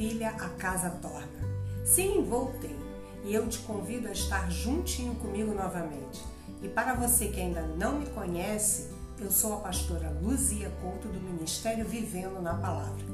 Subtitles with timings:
[0.00, 1.28] filha a casa torna.
[1.84, 2.78] Sim, voltei.
[3.22, 6.24] E eu te convido a estar juntinho comigo novamente.
[6.62, 8.88] E para você que ainda não me conhece,
[9.18, 13.04] eu sou a pastora Luzia Couto do Ministério Vivendo na Palavra.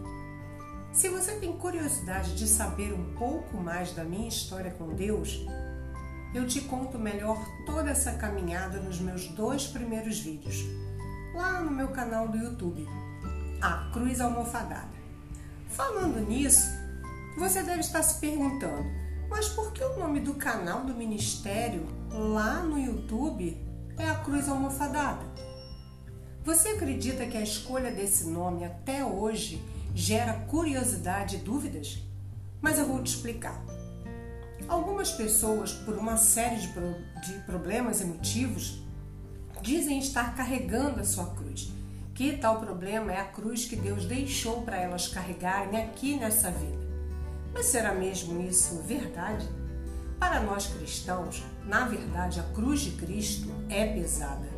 [0.92, 5.44] Se você tem curiosidade de saber um pouco mais da minha história com Deus,
[6.34, 10.64] eu te conto melhor toda essa caminhada nos meus dois primeiros vídeos,
[11.34, 12.86] lá no meu canal do YouTube,
[13.66, 14.94] A Cruz Almofadada.
[15.66, 16.68] Falando nisso,
[17.36, 18.88] você deve estar se perguntando,
[19.28, 23.60] mas por que o nome do canal do ministério lá no YouTube
[23.98, 25.26] é A Cruz Almofadada?
[26.44, 29.60] Você acredita que a escolha desse nome até hoje
[29.92, 31.98] gera curiosidade e dúvidas?
[32.60, 33.60] Mas eu vou te explicar.
[34.68, 38.80] Algumas pessoas, por uma série de, pro, de problemas e motivos,
[39.60, 41.72] dizem estar carregando a sua cruz.
[42.16, 46.86] Que tal problema é a cruz que Deus deixou para elas carregarem aqui nessa vida?
[47.52, 49.46] Mas será mesmo isso verdade?
[50.18, 54.48] Para nós cristãos, na verdade, a cruz de Cristo é pesada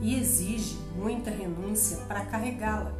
[0.00, 2.94] e exige muita renúncia para carregá-la.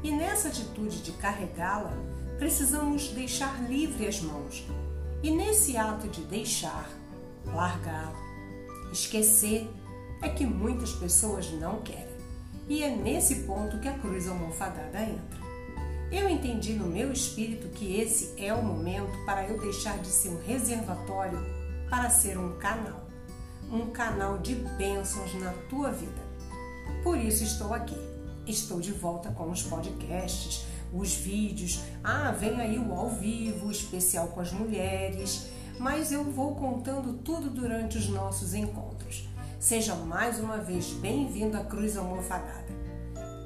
[0.00, 1.92] E nessa atitude de carregá-la,
[2.38, 4.64] precisamos deixar livre as mãos
[5.24, 6.88] e nesse ato de deixar,
[7.46, 8.14] largar,
[8.92, 9.68] esquecer,
[10.22, 12.15] é que muitas pessoas não querem.
[12.68, 15.46] E é nesse ponto que a cruz almofadada entra.
[16.10, 20.30] Eu entendi no meu espírito que esse é o momento para eu deixar de ser
[20.30, 21.38] um reservatório
[21.88, 23.06] para ser um canal.
[23.70, 26.22] Um canal de bênçãos na tua vida.
[27.02, 27.96] Por isso estou aqui.
[28.46, 31.82] Estou de volta com os podcasts, os vídeos.
[32.02, 35.48] Ah, vem aí o ao vivo, especial com as mulheres.
[35.78, 39.28] Mas eu vou contando tudo durante os nossos encontros.
[39.66, 42.72] Seja mais uma vez bem-vindo à Cruz Almofadada.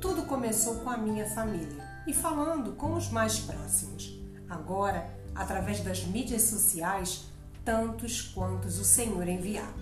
[0.02, 4.20] Tudo começou com a minha família e falando com os mais próximos.
[4.46, 7.24] Agora, através das mídias sociais,
[7.64, 9.72] tantos quantos o Senhor enviar.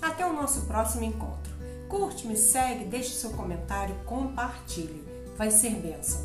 [0.00, 1.52] Até o nosso próximo encontro.
[1.88, 5.04] Curte, me segue, deixe seu comentário, compartilhe.
[5.36, 6.20] Vai ser bênção.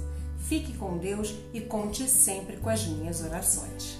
[0.47, 3.97] Fique com Deus e conte sempre com as minhas orações.